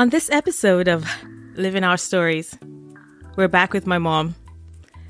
[0.00, 1.06] On this episode of
[1.56, 2.56] Living Our Stories,
[3.36, 4.34] we're back with my mom.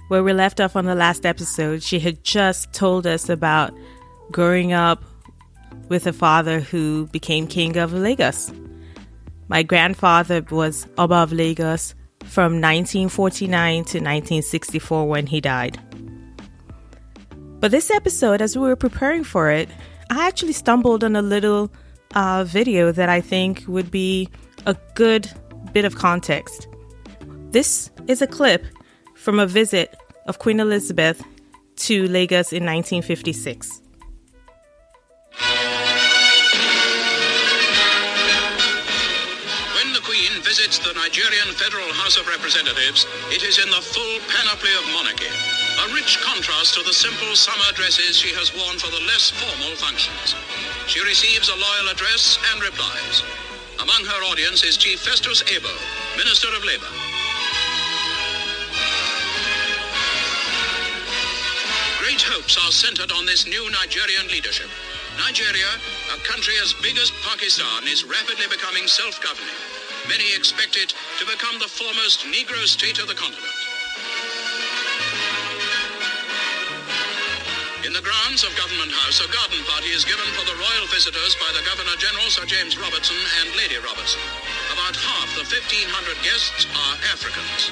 [0.09, 3.73] Where we left off on the last episode, she had just told us about
[4.32, 5.05] growing up
[5.89, 8.53] with a father who became king of Lagos.
[9.46, 11.95] My grandfather was Oba of Lagos
[12.25, 15.79] from 1949 to 1964 when he died.
[17.61, 19.68] But this episode, as we were preparing for it,
[20.11, 21.70] I actually stumbled on a little
[22.16, 24.29] uh, video that I think would be
[24.66, 25.30] a good
[25.73, 26.68] bit of context.
[27.51, 28.66] This is a clip
[29.14, 29.96] from a visit
[30.27, 31.23] of Queen Elizabeth
[31.77, 33.80] to Lagos in 1956.
[39.74, 44.18] When the Queen visits the Nigerian Federal House of Representatives, it is in the full
[44.29, 45.32] panoply of monarchy,
[45.88, 49.74] a rich contrast to the simple summer dresses she has worn for the less formal
[49.77, 50.34] functions.
[50.87, 53.23] She receives a loyal address and replies.
[53.82, 55.73] Among her audience is Chief Festus Ebo,
[56.18, 56.92] Minister of Labour.
[61.96, 64.69] Great hopes are centered on this new Nigerian leadership.
[65.16, 65.70] Nigeria,
[66.12, 69.56] a country as big as Pakistan, is rapidly becoming self-governing.
[70.08, 73.59] Many expect it to become the foremost Negro state of the continent.
[78.11, 81.62] Grounds of Government House, a garden party is given for the royal visitors by the
[81.62, 84.19] Governor General Sir James Robertson and Lady Robertson.
[84.75, 87.71] About half the 1,500 guests are Africans.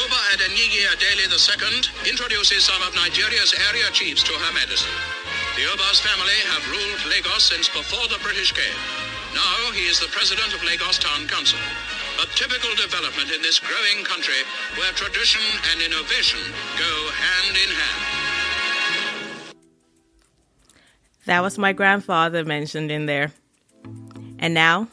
[0.00, 4.88] Oba Adeniji-Adele II introduces some of Nigeria's area chiefs to Her Majesty.
[5.60, 8.80] The Oba's family have ruled Lagos since before the British came.
[9.36, 11.60] Now he is the president of Lagos Town Council.
[12.18, 14.40] A typical development in this growing country
[14.78, 16.40] where tradition and innovation
[16.78, 19.54] go hand in hand.
[21.26, 23.32] That was my grandfather mentioned in there.
[24.38, 24.88] And now,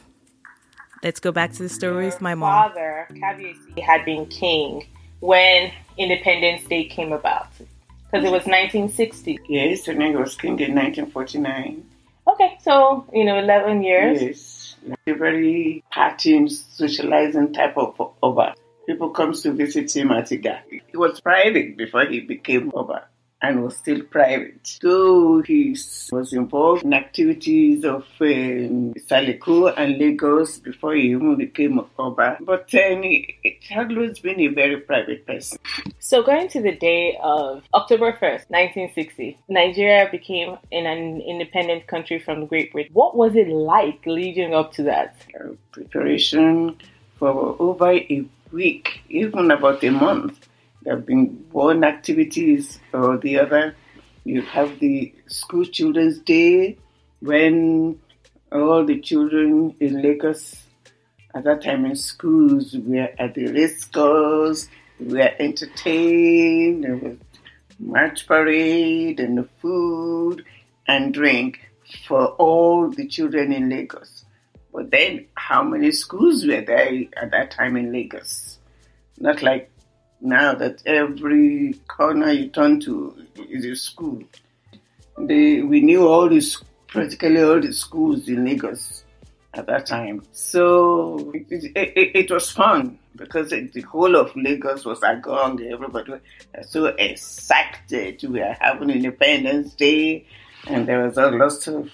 [1.02, 2.68] let's go back to the story with my mom.
[2.70, 4.86] father, Kabiyesi, had been king
[5.20, 7.48] when Independence Day came about.
[7.56, 9.38] Because it was 1960.
[9.48, 11.86] Yes, and he was king in 1949.
[12.26, 14.22] Okay, so, you know, 11 years.
[14.22, 14.53] Yes,
[15.06, 18.54] a very partying, socializing type of Oba.
[18.86, 20.60] People comes to visit him at Iga.
[20.68, 23.06] He was private before he became Oba
[23.44, 24.60] and was still private.
[24.66, 25.76] So he
[26.10, 32.38] was involved in activities of um, Saleko and Lagos before he even became Oba.
[32.40, 35.58] But um, he, he had always been a very private person.
[35.98, 42.18] So, going to the day of October 1st, 1960, Nigeria became in an independent country
[42.18, 42.92] from Great Britain.
[42.94, 45.16] What was it like leading up to that?
[45.38, 46.76] Uh, preparation
[47.16, 50.48] for over a week, even about a month.
[50.84, 53.74] There have been one activities or the other.
[54.24, 56.78] You have the school children's day
[57.20, 57.98] when
[58.52, 60.64] all the children in Lagos
[61.34, 64.68] at that time in schools were at the race course,
[65.00, 67.16] were entertained, there was
[67.80, 70.44] march parade and the food
[70.86, 71.60] and drink
[72.06, 74.24] for all the children in Lagos.
[74.72, 78.58] But then, how many schools were there at that time in Lagos?
[79.18, 79.70] Not like
[80.24, 83.14] now that every corner you turn to
[83.48, 84.22] is a school.
[85.18, 89.04] They, we knew all these, practically all the schools in Lagos
[89.52, 90.24] at that time.
[90.32, 95.60] So it, it, it, was fun because it, the whole of Lagos was agog.
[95.60, 96.20] Everybody was
[96.58, 98.22] uh, so excited.
[98.22, 100.26] We were having Independence Day
[100.66, 101.90] and there was a lot of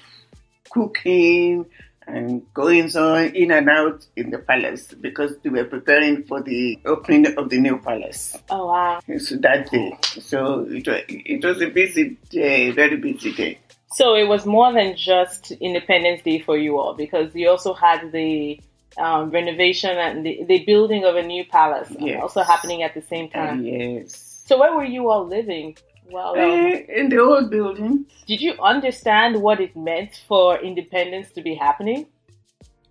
[0.70, 1.66] cooking
[2.06, 6.78] and goings on in and out in the palace because they were preparing for the
[6.84, 8.36] opening of the new palace.
[8.48, 9.00] Oh, wow.
[9.18, 9.96] So that day.
[10.20, 13.58] So it was, it was a busy day, very busy day.
[13.92, 18.12] So, it was more than just Independence Day for you all because you also had
[18.12, 18.60] the
[18.96, 22.22] um, renovation and the, the building of a new palace Yes.
[22.22, 23.64] also happening at the same time.
[23.64, 24.42] yes.
[24.46, 25.76] So, where were you all living?
[26.10, 28.06] Well, um, Eh, in the old building.
[28.26, 32.06] did you understand what it meant for independence to be happening?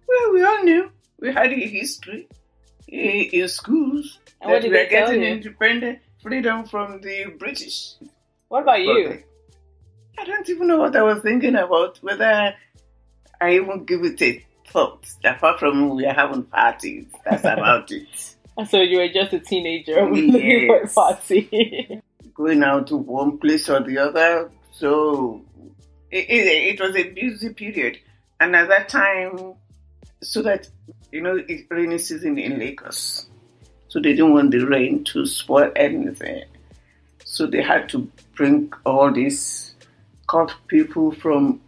[0.07, 0.91] Well, we all knew.
[1.19, 2.27] We had a history
[2.87, 7.93] in schools And that we were getting independent freedom from the British.
[8.47, 9.23] What about you?
[10.17, 12.55] I don't even know what I was thinking about, whether
[13.41, 15.05] I even give it a thought.
[15.23, 18.07] Apart from we are having parties, that's about it.
[18.69, 20.93] So you were just a teenager looking for a Yes.
[20.93, 22.01] party.
[22.39, 24.49] Going out to one place or the other.
[24.71, 25.41] So
[26.09, 27.97] it, it, it was a busy period.
[28.39, 29.55] And at that time,
[30.23, 30.69] so that,
[31.11, 33.27] you know, it's rainy season in Lagos.
[33.89, 36.45] So they didn't want the rain to spoil anything.
[37.25, 39.75] So they had to bring all these
[40.25, 41.59] caught people from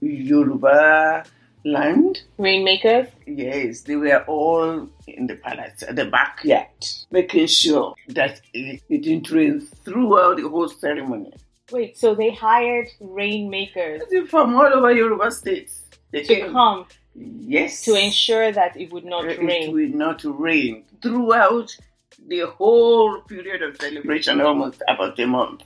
[0.00, 1.24] Yoruba
[1.64, 2.22] land.
[2.38, 3.08] Rainmakers?
[3.26, 6.66] Yes, they were all in the palace, at the backyard,
[7.10, 11.32] making sure that it, it didn't rain throughout the whole ceremony.
[11.72, 15.82] Wait, so they hired rainmakers From all over Yoruba states.
[16.12, 16.52] They to came.
[16.52, 17.82] come Yes.
[17.84, 19.72] to ensure that it would not it rain.
[19.72, 21.74] will not rain throughout
[22.28, 25.62] the whole period of celebration, almost about a month.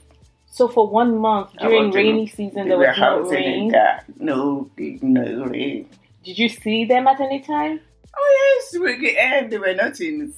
[0.51, 3.71] So for one month during rainy season, They there were was no rain.
[4.17, 4.69] No,
[5.01, 5.89] no rain.
[6.23, 7.79] Did you see them at any time?
[8.17, 10.33] Oh yes, we, and they were not in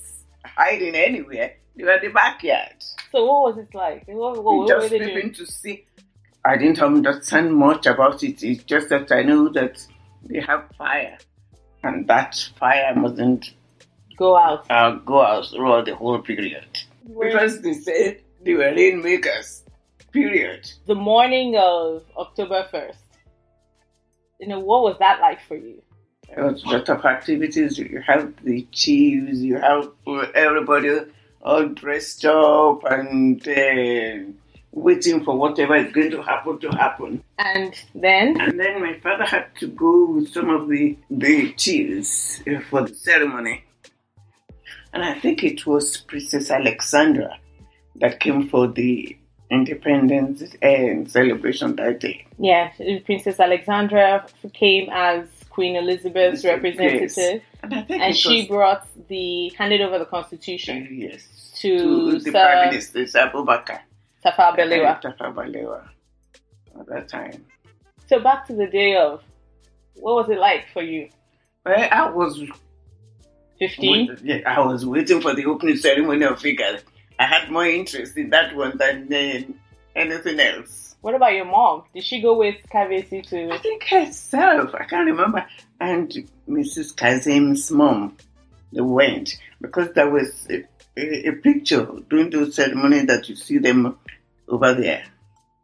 [0.45, 1.53] hiding anywhere.
[1.75, 2.75] They were in the backyard.
[3.11, 4.03] So what was it like?
[4.07, 5.85] What, what, were just they peeping to see.
[6.43, 8.43] I didn't understand much about it.
[8.43, 9.85] It's just that I know that
[10.23, 11.17] they have fire,
[11.83, 13.53] and that fire mustn't
[14.17, 14.69] Go out.
[14.69, 16.67] uh, go out throughout the whole period
[17.19, 19.60] because they said they were rainmakers.
[20.11, 20.69] Period.
[20.87, 22.99] the morning of October first.
[24.39, 25.81] You know what was that like for you?
[26.33, 27.77] There was a lot of activities.
[27.77, 29.39] You have the chiefs.
[29.39, 29.89] You have
[30.33, 30.99] everybody
[31.41, 34.31] all dressed up and uh,
[34.71, 37.23] waiting for whatever is going to happen to happen.
[37.37, 42.41] And then And then my father had to go with some of the, the chiefs
[42.47, 43.63] uh, for the ceremony.
[44.93, 47.37] And I think it was Princess Alexandra
[47.95, 49.17] that came for the
[49.51, 52.25] independence and celebration that day.
[52.39, 52.71] yeah,
[53.05, 56.53] Princess Alexandra came as Queen Elizabeth's Yes.
[56.53, 62.13] representative, And I think and she was, brought the handed over the Constitution yes, to
[62.13, 63.79] the Sir- Prime Minister, Abubakar.
[64.25, 65.01] Tafawa Balewa.
[65.35, 65.89] Balewa
[66.79, 67.45] at that time.
[68.07, 69.21] So back to the day of,
[69.95, 71.09] what was it like for you?
[71.65, 72.41] Well, I was
[73.59, 74.17] Fifteen.
[74.23, 76.79] yeah, I was waiting for the opening ceremony of Figure.
[77.19, 79.53] I had more interest in that one than uh,
[79.95, 80.95] anything else.
[81.01, 81.83] What about your mom?
[81.93, 83.51] Did she go with Kabiyesi to?
[83.51, 85.45] I think herself, I can't remember,
[85.79, 86.11] and
[86.47, 86.95] Mrs.
[86.95, 88.17] Kazim's mom,
[88.71, 90.63] they went because there was a,
[90.95, 93.97] a, a picture during the ceremony that you see them
[94.47, 95.03] over there,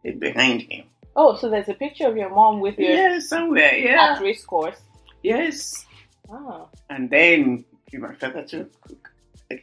[0.04, 0.86] eh, behind him.
[1.16, 4.20] Oh, so there's a picture of your mom with your Yeah, somewhere, at yeah.
[4.20, 4.80] race course.
[5.24, 5.86] Yes.
[6.30, 6.68] Oh.
[6.90, 8.72] And then my father took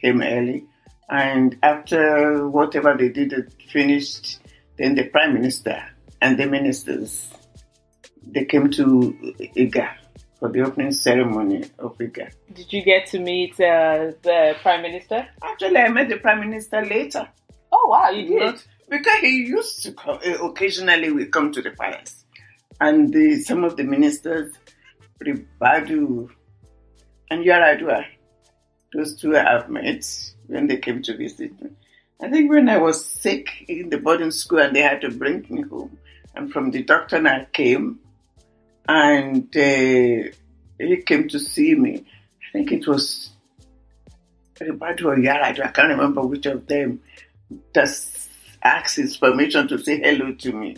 [0.01, 0.65] came early.
[1.09, 4.39] And after whatever they did it finished,
[4.77, 5.81] then the prime minister
[6.21, 7.29] and the ministers
[8.27, 9.15] they came to
[9.55, 9.89] Iga
[10.39, 12.31] for the opening ceremony of Iga.
[12.53, 15.27] Did you get to meet uh, the prime minister?
[15.43, 17.27] Actually, I met the prime minister later.
[17.71, 18.39] Oh wow, you did.
[18.41, 22.23] Not- because he used to come, uh, occasionally we come to the palace.
[22.79, 24.53] And the, some of the ministers,
[25.25, 26.29] Ribadu
[27.31, 28.05] and Yar'Adua,
[28.95, 30.05] those two I have met
[30.47, 31.69] when they came to visit me.
[32.21, 35.45] I think when I was sick in the boarding school and they had to bring
[35.49, 35.97] me home,
[36.35, 37.99] and from the doctor I came,
[38.87, 40.29] and uh,
[40.79, 42.05] he came to see me.
[42.47, 43.31] I think it was
[44.59, 47.01] Ribadu or Yar'Adua, I can't remember which of them,
[47.73, 48.29] just
[48.63, 50.77] asked his permission to say hello to me.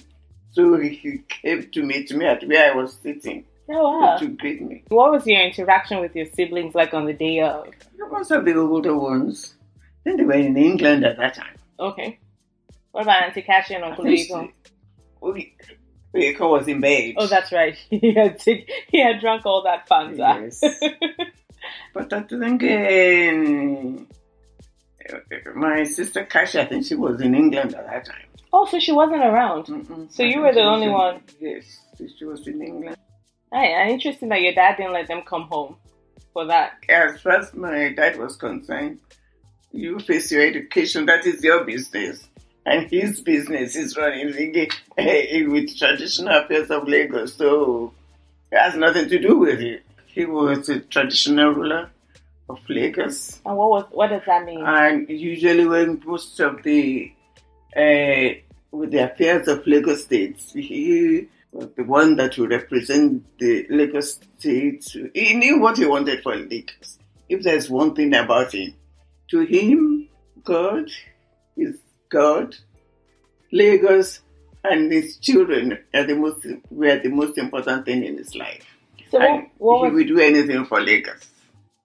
[0.53, 4.17] So he came to meet me at where I was sitting Oh wow.
[4.17, 4.83] to greet me.
[4.87, 7.67] What was your interaction with your siblings like on the day of?
[8.11, 9.55] Most of the older ones,
[10.03, 11.55] then they were in England at that time.
[11.79, 12.19] Okay.
[12.91, 14.49] What about Auntie Kashi and Uncle Ego?
[16.15, 17.15] Eko was in bed.
[17.17, 17.75] Oh, that's right.
[17.89, 20.17] he had he had drunk all that Fanta.
[20.17, 20.61] Yes.
[21.93, 24.03] But I think uh,
[25.55, 28.27] my sister Kasia, I think she was in England at that time.
[28.53, 29.65] oh, so she wasn't around.
[29.65, 30.11] Mm-mm.
[30.11, 31.21] So you were the only one.
[31.39, 31.79] Yes,
[32.17, 32.95] she was in England.
[33.51, 35.77] Hey, and interesting that your dad didn't let them come home
[36.33, 36.73] for that.
[36.89, 38.99] As far as my dad was concerned,
[39.71, 42.27] you face your education, that is your business.
[42.65, 47.93] And his business is running eh, with traditional affairs of Lagos, so
[48.51, 49.83] it has nothing to do with it.
[50.07, 51.89] He was a traditional ruler
[52.49, 53.39] of Lagos.
[53.45, 54.65] And what was what does that mean?
[54.65, 57.13] And usually, when most of the
[57.75, 58.35] uh,
[58.71, 64.85] with the affairs of Lagos states, he the one that would represent the Lagos State.
[65.13, 66.99] He knew what he wanted for Lagos.
[67.29, 68.73] If there's one thing about him,
[69.29, 70.07] to him,
[70.43, 70.89] God
[71.55, 71.77] is
[72.09, 72.55] God.
[73.51, 74.21] Lagos
[74.63, 78.65] and his children are the most were the most important thing in his life.
[79.09, 81.29] so what, what he was would do anything for Lagos.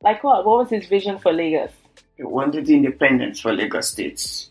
[0.00, 0.44] like what?
[0.44, 1.70] What was his vision for Lagos?
[2.16, 4.50] He wanted independence for Lagos states.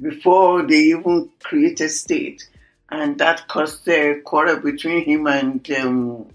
[0.00, 2.48] before they even created a state,
[3.00, 6.26] and that caused a quarrel between him and um,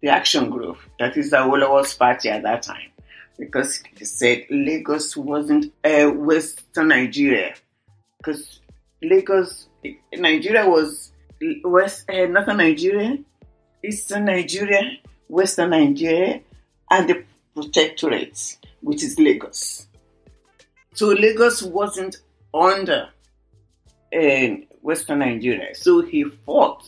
[0.00, 2.90] the Action Group, that is the Awolowo's party at that time,
[3.38, 7.54] because he said Lagos wasn't uh, Western Nigeria,
[8.18, 8.60] because
[9.02, 9.68] Lagos,
[10.12, 11.12] Nigeria was
[11.64, 13.18] West, uh, Northern Nigeria,
[13.82, 16.40] Eastern Nigeria, Western Nigeria,
[16.90, 19.86] and the Protectorate, which is Lagos.
[20.94, 22.16] So Lagos wasn't
[22.52, 23.08] under
[24.14, 24.48] uh,
[24.84, 25.74] Western Nigeria.
[25.74, 26.84] So he fought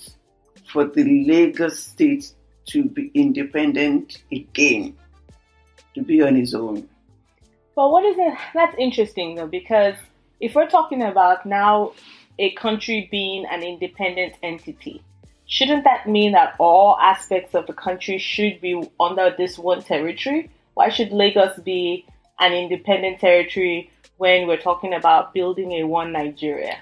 [0.71, 2.31] for the Lagos state
[2.67, 4.95] to be independent again,
[5.95, 6.87] to be on his own.
[7.75, 8.35] But what is it?
[8.53, 9.95] That's interesting though, because
[10.41, 11.93] if we're talking about now
[12.39, 15.03] a country being an independent entity,
[15.47, 20.51] shouldn't that mean that all aspects of the country should be under this one territory?
[20.75, 22.05] Why should Lagos be
[22.39, 26.77] an independent territory when we're talking about building a one Nigeria?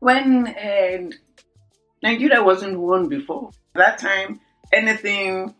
[0.00, 1.10] When uh,
[2.02, 4.40] Nigeria wasn't one before, that time,
[4.72, 5.54] anything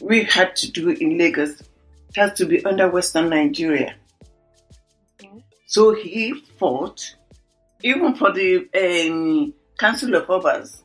[0.00, 1.62] we had to do in Lagos
[2.14, 3.94] has to be under Western Nigeria.
[5.66, 7.16] So he fought,
[7.82, 10.82] even for the um, Council of Obas,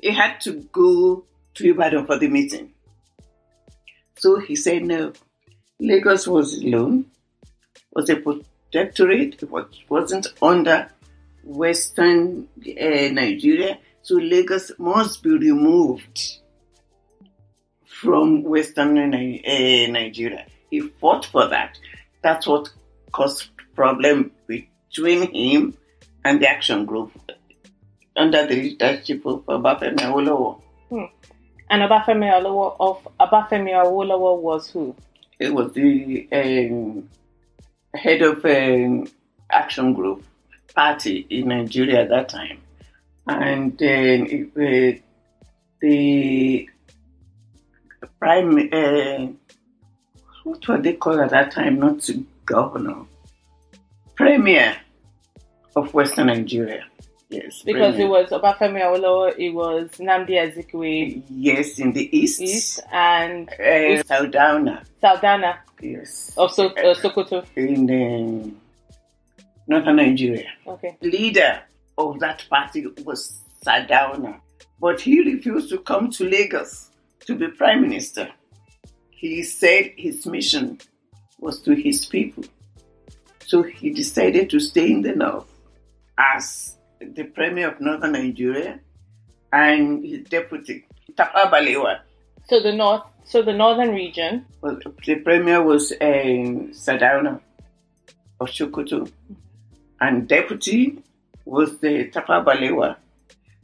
[0.00, 2.72] he had to go to Ibadan for the meeting.
[4.18, 5.12] So he said no.
[5.80, 7.06] Lagos was alone,
[7.92, 10.90] was a protectorate, it was, wasn't under
[11.44, 16.38] Western uh, Nigeria, so Lagos must be removed
[17.84, 20.46] from Western uh, Nigeria.
[20.70, 21.78] He fought for that.
[22.22, 22.70] That's what
[23.12, 25.76] caused problem between him
[26.24, 27.12] and the action group
[28.16, 30.60] under the leadership of Obafemi Awolowo.
[30.88, 31.04] Hmm.
[31.70, 34.94] And Obafemi Awolowo of Obafemi Awolowo was who?
[35.38, 37.08] It was the um,
[37.94, 39.08] head of um,
[39.50, 40.24] action group
[40.74, 42.58] party in Nigeria at that time,
[43.26, 45.02] and then it,
[45.80, 46.68] the
[48.18, 49.26] prime uh,
[50.44, 51.78] what were they called at that time?
[51.78, 52.08] Not
[52.44, 53.04] governor,
[54.14, 54.76] premier
[55.76, 56.84] of Western Nigeria.
[57.28, 58.06] Yes, because premier.
[58.06, 64.02] it was Obafemi Awolowo, it was Nnamdi Azikiwe yes in the east, East and uh,
[64.02, 64.84] Sardauna.
[65.00, 67.44] Saldana Yes, of so- uh, Sokoto.
[67.56, 68.56] in um,
[69.70, 70.50] northern Nigeria.
[70.66, 70.96] Okay.
[71.00, 71.62] leader
[71.96, 74.40] of that party was Sardauna,
[74.80, 76.90] but he refused to come to Lagos
[77.26, 78.28] to be prime minister.
[79.10, 80.78] He said his mission
[81.38, 82.44] was to his people.
[83.46, 85.46] So he decided to stay in the north
[86.18, 88.80] as the premier of northern Nigeria
[89.52, 90.84] and his deputy,
[91.14, 92.00] Tafa Balewa.
[92.48, 94.46] So the north, so the northern region.
[94.62, 97.40] Well, the premier was um, Sardauna
[98.40, 99.10] of Sokoto,
[100.00, 101.02] and deputy
[101.44, 102.96] was the Tafa Balewa.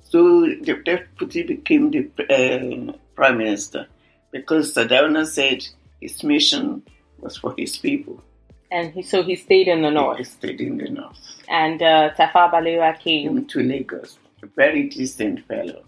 [0.03, 3.87] So the deputy became the uh, prime minister
[4.31, 5.67] because Sardauna said
[6.01, 6.83] his mission
[7.19, 8.23] was for his people.
[8.71, 10.19] And he, so he stayed in the north.
[10.19, 11.19] He stayed in the north.
[11.49, 13.35] And uh, Tafa Balewa came.
[13.35, 14.19] Came to Lagos.
[14.43, 15.85] A very decent fellow.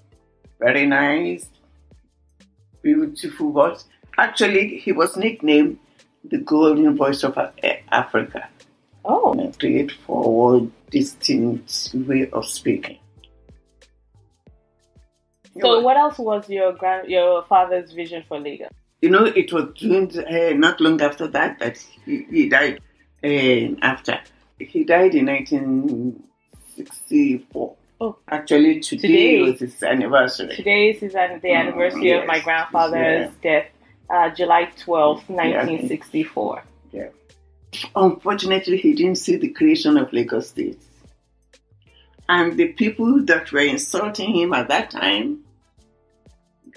[0.60, 1.48] Very nice.
[2.82, 3.84] Beautiful voice.
[4.16, 5.78] Actually, he was nicknamed
[6.24, 7.38] the golden voice of
[7.90, 8.48] Africa.
[9.04, 12.98] Oh, a straightforward, distinct way of speaking.
[15.60, 18.68] so what else was your grand, your father's vision for Lagos?
[19.02, 22.80] You know, it was during, uh, not long after that that he, he died.
[23.22, 24.20] Uh, after
[24.58, 27.76] he died in 1964.
[28.00, 28.16] Oh.
[28.28, 30.54] Actually, today, Today- was his anniversary.
[30.54, 32.44] Today is the anniversary of my yes.
[32.44, 33.66] grandfather's death,
[34.08, 36.62] uh, July twelfth, 1964.
[36.92, 37.08] Yeah.
[37.94, 40.80] Unfortunately, he didn't see the creation of Lagos State.
[42.28, 45.44] And the people that were insulting him at that time,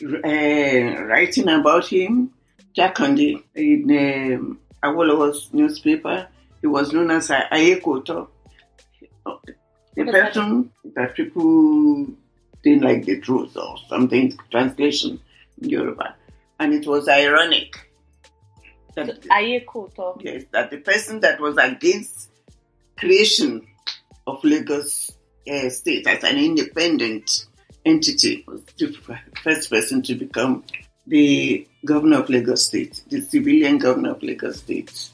[0.04, 2.32] uh, writing about him,
[2.76, 6.28] Jakande, in um, Awolowo's newspaper,
[6.62, 8.28] he was known as Ayekoto.
[9.26, 12.08] The person that people
[12.64, 15.20] didn't like the truth or something, translation
[15.62, 16.16] in Yoruba.
[16.60, 17.91] And it was ironic
[18.96, 19.08] that
[19.96, 22.30] So, Yes, that the person that was against
[22.98, 23.66] creation
[24.28, 25.12] of Lagos
[25.52, 27.46] uh, State as an independent
[27.86, 28.96] entity was the
[29.44, 30.64] first person to become
[31.08, 35.10] the governor of Lagos State, the civilian governor of Lagos State.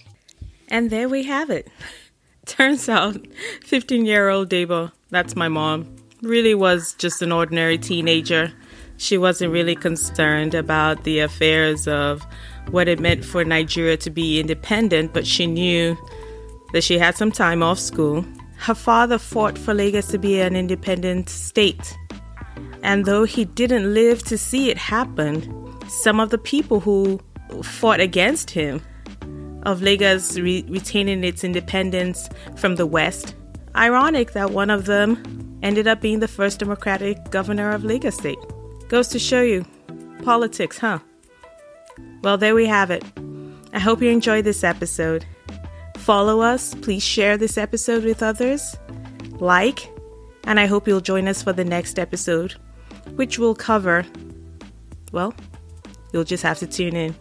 [0.68, 1.68] And there we have it.
[2.46, 3.26] Turns out
[3.66, 8.54] 15 year old Debo, that's my mom, really was just an ordinary teenager.
[8.98, 12.26] She wasn't really concerned about the affairs of
[12.72, 15.98] what it meant for Nigeria to be independent, but she knew
[16.74, 18.26] that she had some time off school.
[18.58, 21.96] Her father fought for Lagos to be an independent state.
[22.84, 25.42] And though he didn't live to see it happen,
[25.88, 27.20] some of the people who
[27.64, 28.82] fought against him
[29.64, 33.36] of Lagos re- retaining its independence from the West.
[33.76, 38.40] Ironic that one of them ended up being the first Democratic governor of Lagos State.
[38.90, 39.66] Goes to show you
[40.24, 41.00] politics, huh?
[42.22, 43.04] Well, there we have it.
[43.74, 45.26] I hope you enjoyed this episode.
[45.98, 48.78] Follow us, please share this episode with others,
[49.40, 49.92] like,
[50.46, 52.54] and I hope you'll join us for the next episode,
[53.16, 54.06] which will cover,
[55.12, 55.34] well,
[56.14, 57.14] you'll just have to tune in.